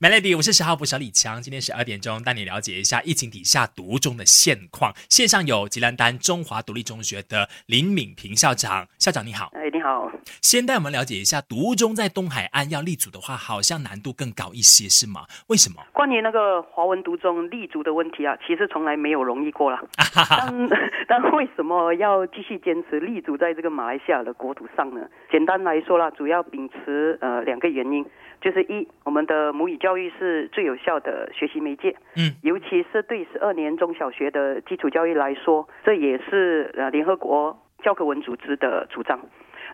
[0.00, 4.94] Melody，我是十号部小李强，今天十二点钟带你了解一下疫情底下独中的现况。
[5.10, 9.50] 线上有吉兰丹中华独立中学的林敏平校长，校长你好。
[9.54, 10.08] 哎，你好。
[10.40, 15.26] 先带我们了解一下，独中在东海岸要立足的话，好像难度更高一些，是吗？
[15.48, 15.82] 为什么？
[15.92, 19.80] 关于那个华文独中立足的问题啊，其实从来没有容易过了。
[20.14, 20.68] 但
[21.10, 25.00] 但为什么要继续坚持立足在这个马来西亚的国土上呢？
[25.28, 28.06] 简单来说啦，主要秉持呃两个原因。
[28.40, 39.18] 就是一，我们的母语教育是最有效的学习媒介，嗯，尤其是对十二年中小学的基础教育来说，这也是呃联合国教科文组织的主张。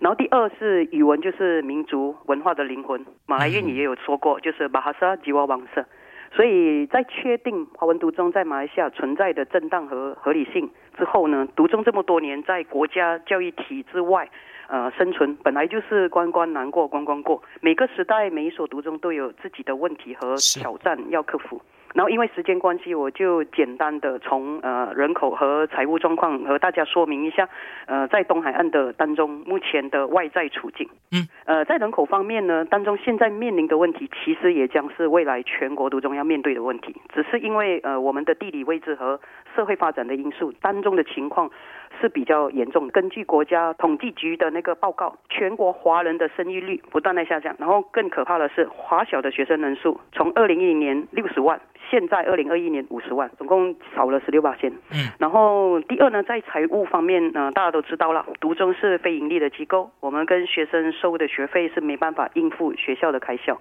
[0.00, 5.84] 然后第二是语文就是民族文化的灵魂，马来谚语也有说过，就是巴哈萨吉瓦王色。
[6.32, 14.28] 所以在确定华文读中在马来西亚存在的正当和合理性之后呢，读中这么多年在国家教育体制外。
[14.68, 21.60] 呃，生存本来就是关关难过关关过，每个时代每一所读中都有自己的问题和挑战要克服。
[21.94, 27.48] 然后因为时间关系，我就简单的从呃人口和财务状况和大家说明一下，
[27.86, 30.88] 呃，在东海岸的当中目前的外在处境。
[31.12, 36.96] 嗯，呃，在人口方面呢，当中现在面临的问题，其实也将是未来全国读中要面对的问题。
[37.14, 39.20] 只是因为呃我们的地理位置和
[39.54, 41.50] 社会发展的因素，当中的情况。
[42.00, 42.90] 是比较严重的。
[42.90, 47.54] 根据国家统计局的那个报告，全国华人的生育率不断在下降。
[47.56, 54.72] 然后更可怕的是，华小的学生人数从二零一零年六十万，现在二零二一年五十万，总共少了十六八千。
[54.90, 55.06] 嗯。
[55.20, 63.56] 然后第二呢，在财务方面呢，大家都知道了，读中是非盈利的机构，我们跟学生收的学费是没办法应付学校的开销。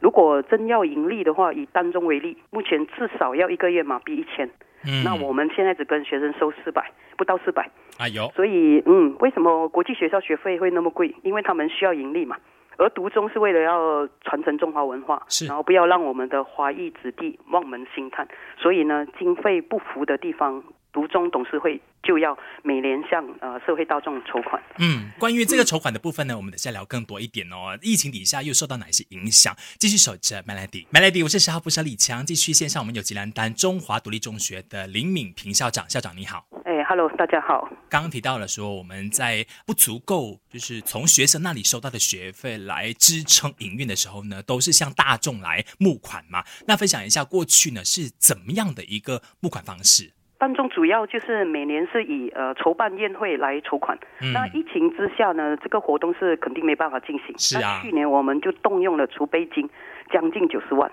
[0.00, 4.48] 如果真要盈利的话，以单中为例，目前至少要一个月马币一千。
[4.86, 5.04] 嗯。
[5.04, 6.90] 那我们现在只跟学生收四百。
[7.18, 11.16] 不到四百，啊有，所以嗯，为什么国际学校学费会那么贵？
[11.22, 12.36] 因为他们需要盈利嘛。
[12.76, 18.28] 而读中是为了要传承中华文化，是，然后不要让我们的华裔子弟望门兴叹。
[18.58, 20.62] 所以呢，经费不符的地方。
[20.96, 24.62] 读中董事会就要每年向呃社会大众筹款。
[24.78, 27.78] 嗯，关于这个筹款的部分呢，我们等下聊更多一点哦。
[27.82, 29.54] 疫情底下又受到哪些影响？
[29.78, 32.24] 继续守着 Melody，Melody，我是十号部小李强。
[32.24, 36.46] 继续线上，我们有吉兰丹中华独立中学的林敏平校长，校长你好。
[36.64, 37.68] 哎，Hello，大家好。
[37.90, 46.42] 刚刚提到了说，我们在不足够，就是从学生那里收到的学费来支撑营运的时候呢，都是向大众来募款嘛。
[46.66, 50.14] 那分享一下过去呢是怎么样的一个募款方式？
[50.38, 53.98] 当中主要就是每年是以呃筹办宴会来筹款。
[54.34, 57.36] 那疫情之下呢，这个活动是肯定没办法进行。
[57.38, 57.80] 是啊。
[57.82, 59.68] 去年我们就动用了储备金，
[60.10, 60.90] 将近九十万，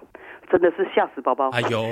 [0.50, 1.50] 真的是吓死宝宝。
[1.50, 1.84] 哎呦。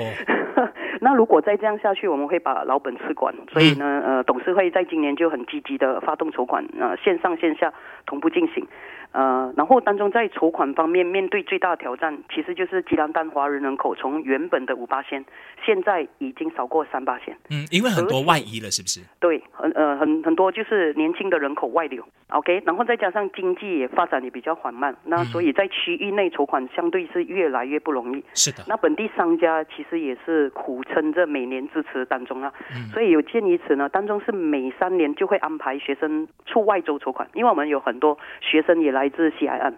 [1.00, 3.32] 那如果再这样下去，我们会把老本吃光。
[3.50, 7.72] 所以呢，呃，董事会在今年就很积极的发动筹款，呃，线上线下
[8.06, 8.66] 同步进行。
[9.12, 15.22] 呃，然后当中在筹款方面，面对最大的挑战，其实就是吉兰丹华人人口从原本的五八千，
[15.62, 17.36] 现在已经少过三八千。
[17.50, 19.00] 嗯，因为很多外移了，是不是？
[19.20, 22.02] 对，很呃很很多就是年轻的人口外流。
[22.28, 28.24] OK，然后再加上经济也发展也比较缓慢，那所以在区域内筹款相对是越来越不容易。
[28.32, 28.64] 是的。
[28.66, 32.52] 那本地商家其实也是苦撑着每年支持当中啊。
[32.74, 32.88] 嗯。
[32.88, 39.08] 所以有鉴于此呢，当中是每三年就会安排学生出外州筹款，因为我们有很多学生也来。
[39.12, 39.74] 自西海岸，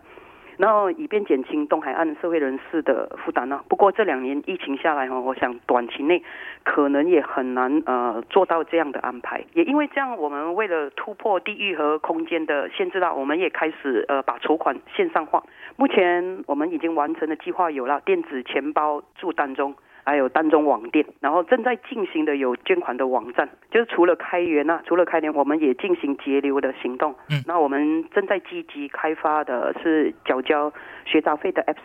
[0.59, 3.61] 然后以便减轻东海岸社会人士的负担呢。
[3.69, 6.23] 不过这两年疫情下来哈，我想短期内
[6.63, 9.45] 可能也很难呃做到这样的安排。
[9.55, 15.43] 也因为这样，我们为了突破地域和空间的限制啦，我们也开始呃把筹款线上化。
[15.75, 19.75] 目前我们已经完成的计划有了电子钱包助单中。
[20.05, 27.15] 还有单中网店，然后正在进行的有捐款的网站，就是除了开源啊，除了开源，我们也进行节流的行动。
[27.31, 30.73] 嗯，那我们正在积极开发的是缴交
[31.05, 31.79] 学杂费的 apps。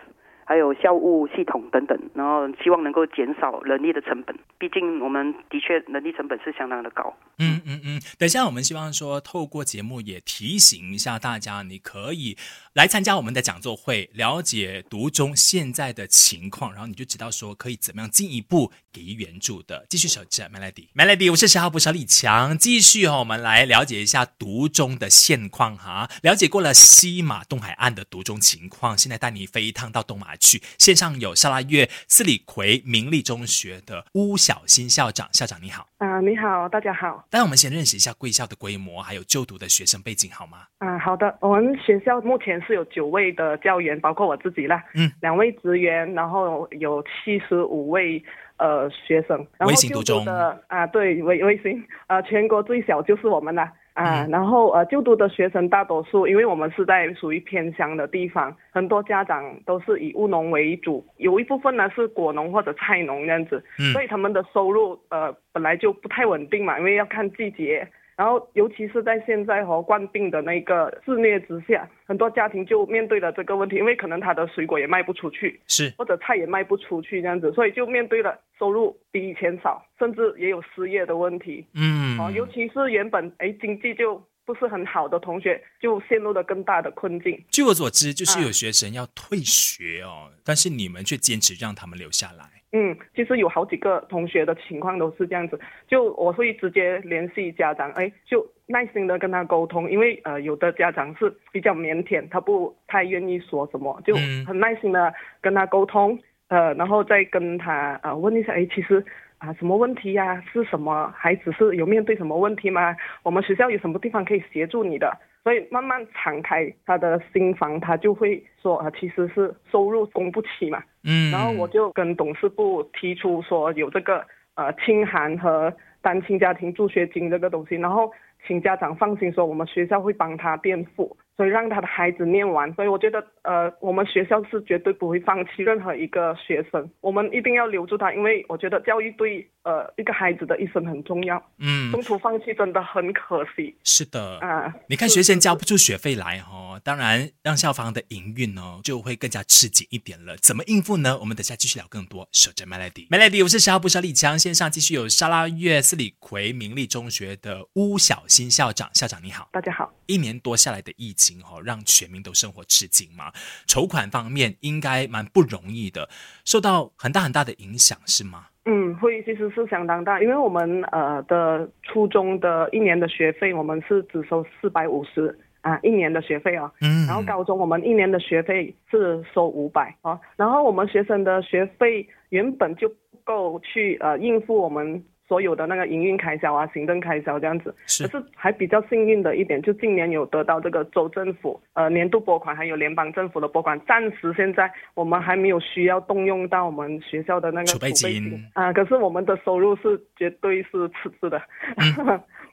[0.50, 4.36] 还有校务系统等等，然后希望能够减少人力的成本。
[4.58, 7.16] 毕竟我们的确人力成本是相当的高。
[7.38, 8.02] 嗯嗯嗯。
[8.18, 12.36] 等一下，我们希望说透过节目也提醒一下大家，你可以
[12.74, 19.86] 来参加我们的讲座会，了解读中现在的情况，然后你就知道说可以怎么样进一步给予援助的。
[19.88, 26.10] 继续守着 Melody，Melody，我是十号部小李强，继续哈，我们来了解一下读中的现况哈。
[26.24, 30.36] 了解过了西马东海岸的读中情况，现在带你飞一趟到东马。
[30.40, 37.26] 去线上有沙拉月斯里奎明利中学的巫小新校长，校长你好啊，你好，大家好。
[37.32, 40.60] 那我们先认识一下贵校的规模，还有就读的学生背景，好吗？
[40.80, 41.38] 啊，好的。
[41.42, 48.24] 我们学校目前是有九位的教员，包括我自己啦，嗯，两位职员，然后有七十五位
[48.58, 49.46] 呃学生。
[49.60, 53.64] 微型读中的啊，对，微微信，呃，全国最小就是我们了。
[53.64, 67.88] 啊，嗯然后呃，就读的学生大多数，因为我们是在属于偏乡的地方，很多家长都是以务农为主，有一部分呢是果农或者菜农这样子，嗯所以他们的收入呃本来就不太稳定嘛，因为要看季节。
[68.20, 81.66] 然后，尤其是在现在和、冠病的那个肆虐之下，很多家庭就面对了这个问题，因为可能他的水果也卖不出去，是或者菜也卖不出去这样子，所以就面对了收入比以前少，甚至也有失业的问题。
[81.74, 87.40] 嗯哦，尤其是原本哎经济就不是很好的同学，就陷入了更大的困境。
[87.52, 92.46] 据我所知，就是啊有学生要退学哦，但是你们却坚持让他们留下来。
[92.72, 109.06] 嗯，其实有好几个同学的情况都是这样子，就我会直接联系家长，哎，就耐心的跟他沟通，因为呃有的家长是比较腼腆，他不太愿意说什么，就嗯很耐心的跟他沟通，呃，然后再跟他呃问一下，哎，其实
[109.40, 111.12] 啊什么问题呀、是什么？
[111.18, 112.96] 孩子是有面对什么问题吗？
[113.24, 115.18] 我们学校有什么地方可以协助你的？
[115.44, 120.84] 所以慢慢敞开他的心房，他就会说啊，其实是收入供不起嘛。
[121.04, 124.24] 嗯，然后我就跟董事部提出说有这个
[124.56, 128.12] 呃清寒和单亲家庭助学金这个东西，然后
[128.46, 132.72] 请家长放心说我们学校会帮他垫付，所以让他的孩子念完。
[132.74, 144.40] 所以我觉得呃我们学校是绝对不会放弃任何一个学生，我们一定要留住他，因为我觉得教育对呃一个孩子的一生很重要，嗯中途放弃真的很可惜是的。
[144.40, 144.76] 啊。
[144.88, 150.36] 你看学生交不出学费来哦、当然让校方的营运呢就会更加吃紧一点了。
[150.38, 151.18] 怎么应付呢？
[151.20, 152.28] 我们等下继续聊更多。
[152.32, 159.48] 守着 Melody，Melody，我是十号部小李强，线上继续有沙拉月斯里奎明利中学的巫小新校长，校长你好。
[159.52, 159.94] 大家好。
[160.08, 163.32] 一年多下来的疫情哈、让全民都生活吃紧嘛，
[163.68, 166.08] 筹款方面应该蛮不容易的，
[166.46, 168.46] 受到很大很大的影响是吗？
[168.66, 176.72] 嗯，会其实是相当大，因为我们呃的初中的一年的学费，我们是只收四百五十啊，一年的学费哦。
[176.82, 187.74] 嗯，然后高中我们一年的学费是收五百哦，然后我们学生的学费原本就不够去呃应付我们所有的那个营运开销啊、行政开销这样子。
[187.86, 201.40] 是可是还比较幸运的一点，就今年有得到这个州政府呃年度拨款，还有联邦政府的拨款，暂时现在我们还没有需要动用到我们学校的那个储备金啊、可是我们的收入是绝对是赤字的。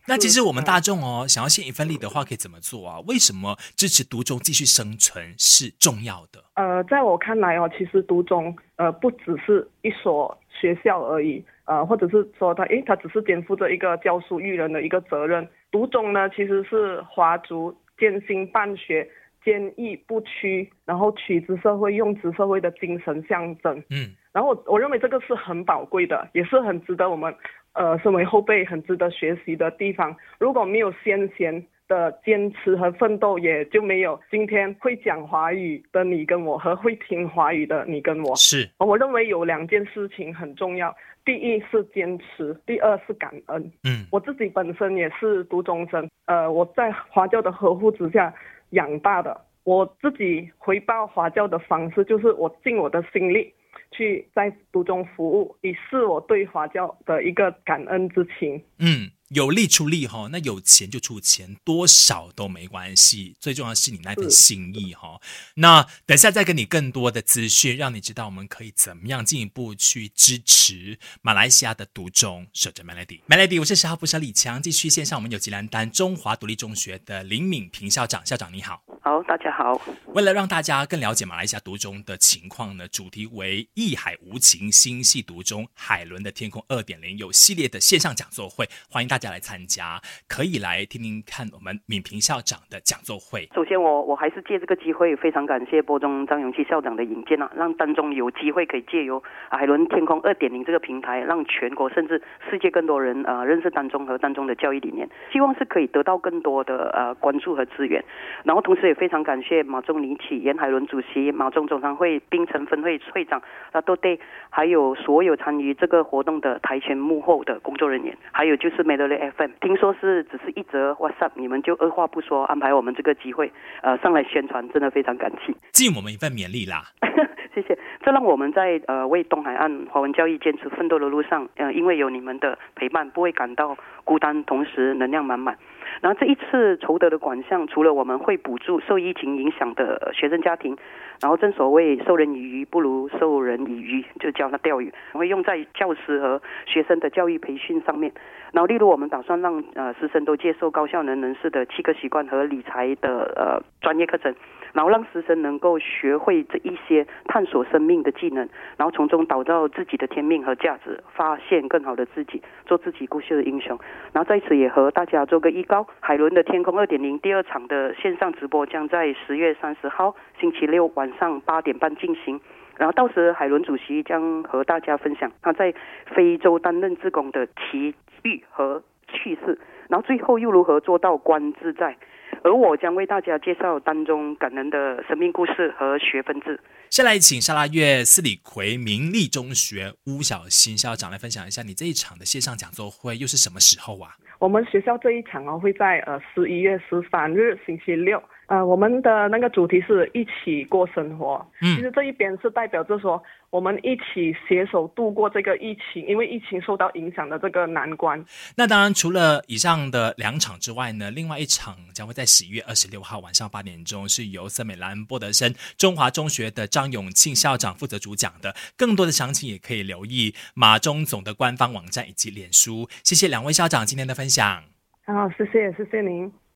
[0.06, 3.00] 那 其实我们大众哦，想要献一份力的话，可以怎么做啊？
[3.08, 6.44] 为什么支持独中继续生存是重要的？
[6.54, 15.46] 呃，在我看来哦，其实独中呃不只是一所学校而已，呃，或者是说他诶，他只是肩负着一个教书育人的一个责任。
[15.70, 19.06] 独中呢，其实是华族艰辛办学、
[19.44, 23.76] 坚毅不屈，然后取之社会、用之社会的精神象征。
[23.90, 27.34] 嗯，然后我我认为这个是很宝贵的，也是很值得我们
[27.72, 30.16] 呃身为后辈很值得学习的地方。
[30.38, 38.34] 如果没有先贤的坚持和奋斗，也就没有今天会讲华语的你跟我和会听华语的你跟我。
[38.36, 40.94] 是，我认为有两件事情很重要，
[41.24, 43.72] 第一是坚持，第二是感恩。
[43.84, 48.32] 嗯我自己本身也是读中生，呃，我在华教的呵护之下
[48.70, 49.40] 养大的。
[49.64, 53.52] 我自己回报华教的方式，就是我尽我的心力
[53.90, 58.62] 去在读中服务，以示我对华教的一个感恩之情。
[58.78, 65.20] 嗯，有力出力哈、那有钱就出钱，多少都没关系，最重要是你那份心意哈、
[65.54, 72.46] 那等下再跟你更多的资讯，让你知道我们可以怎么样进一步去支持马来西亚的独中。
[72.52, 78.80] 守着 Melody，Melody，我是十号部小李强，继续线上我们有吉兰丹中华独立中学的林敏平校长，校长你好。
[79.02, 79.80] 好，大家好。
[80.14, 93.48] 为了让大家更了解马来西亚独中的情况呢，主题为“艺海无情，心系独中，海伦的天空二点零”有系列的线上讲座会，欢迎大大家来参加，可以来听听看我们敏平校长的讲座会。
[93.54, 108.04] 首先我，我还是借这个机会，非常感谢波中张永琪校长的引荐啊，让丹中有机会可以借由海伦天空二点零这个平台，让全国甚至世界更多人呃认识丹中和丹中的教育理念，希望是可以得到更多的呃关注和资源。
[108.44, 113.40] 然后同时也非常感谢马中李启、严海伦主席、马中总商会、槟城分会会长
[113.72, 114.20] 啊都对，
[114.50, 125.54] 还有所有参与这个活动的台前幕后的工作人员，还有就是 FM，听说是只是一则 WhatsApp，你们就二话不说安排我们这个机会，呃上来宣传，真的非常感激。
[125.72, 126.82] 尽我们一份勉力啦。
[127.54, 135.56] 谢谢，这让我们在呃为东海岸华文教育坚持奋斗的路上，呃，因为有你们的陪伴，不会感到孤单，同时能量满满。
[136.00, 140.76] 然后这一次筹得的款项，除了我们会补助受疫情影响的学生家庭，
[141.20, 148.12] 然后正所谓授人以鱼不如授人以渔，就教他钓鱼，会用在教师和学生的教育培训上面。
[148.52, 154.34] 然后，例如我们打算让呃师生都接受高效能人士的七个习惯和理财的呃专业课程，
[154.72, 158.48] 然后让师生能够学会这一些探索生命的技能，
[158.78, 163.78] 然后从中找到自己的天命和价值，发现更好的自己，做自己故事的英雄。
[164.12, 172.40] 然后在此也和大家做个预告，海伦的天空二点零第二场的线上直播将在十月三十号星期六晚上八点半进行。
[172.76, 175.74] 然后到时海伦主席将和大家分享他在
[176.14, 181.96] 非洲担任志工的奇遇和趣事，然后最后又如何做到观自在。
[182.42, 186.60] 而我将为大家介绍当中感人的生命故事和学分制。
[186.90, 194.12] 先来请沙拉月斯里奎明利中学巫小新校长来分享一下你这一场的线上讲座会又是什么时候啊？
[194.38, 198.22] 我们学校这一场哦会在呃十一月十三日星期六。
[198.48, 201.44] 呃，我们的那个主题是一起过生活。
[201.60, 208.24] 嗯，其实这一边是代表着说，我们一起携手度过这个疫情，因为疫情受到影响的这个难关。
[208.56, 218.54] 那当然，除了以上的两场之外呢，另外一场将会在十一月二十六号晚上八点钟，是由森美兰波德森中华中学的张永庆校长负责主讲的。
[218.76, 222.88] 更多的详情也可以留意马中总的官方网站以及脸书。
[223.02, 224.62] 谢谢两位校长今天的分享。
[225.04, 226.30] 好，谢谢，谢谢您。